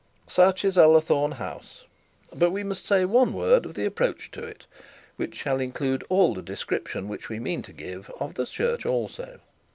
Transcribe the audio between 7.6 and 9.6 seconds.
to give of the church also.